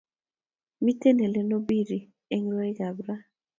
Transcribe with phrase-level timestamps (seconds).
[0.83, 1.99] Mite Helen obiri
[2.35, 3.25] en rwaek ab Raa